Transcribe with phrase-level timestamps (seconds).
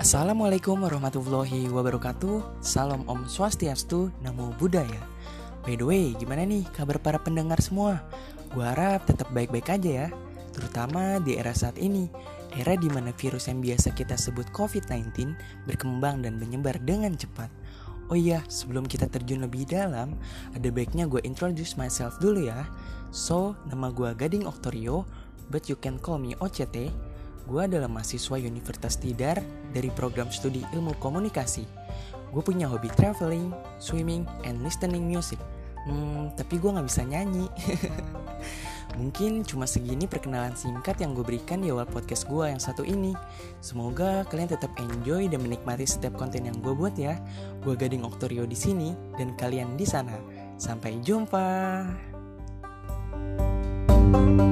[0.00, 5.04] Assalamualaikum warahmatullahi wabarakatuh Salam Om Swastiastu, Namo Buddhaya
[5.60, 8.00] By the way, gimana nih kabar para pendengar semua?
[8.56, 10.08] Gua harap tetap baik-baik aja ya
[10.56, 12.08] Terutama di era saat ini
[12.56, 15.36] Era di mana virus yang biasa kita sebut COVID-19
[15.68, 17.52] berkembang dan menyebar dengan cepat
[18.08, 20.16] Oh iya, sebelum kita terjun lebih dalam,
[20.56, 22.66] ada baiknya gue introduce myself dulu ya.
[23.14, 25.06] So, nama gue Gading Oktorio,
[25.46, 26.90] but you can call me OCT.
[27.46, 29.40] Gue adalah mahasiswa Universitas Tidar
[29.72, 31.64] dari program studi ilmu komunikasi.
[32.30, 33.50] Gue punya hobi traveling,
[33.82, 35.38] swimming, and listening music.
[35.88, 37.48] Hmm, tapi gue gak bisa nyanyi.
[39.00, 43.14] Mungkin cuma segini perkenalan singkat yang gue berikan di awal podcast gue yang satu ini.
[43.62, 47.16] Semoga kalian tetap enjoy dan menikmati setiap konten yang gue buat ya.
[47.62, 50.14] Gue Gading Oktorio di sini dan kalian di sana.
[50.60, 51.48] Sampai jumpa.
[54.10, 54.49] thank you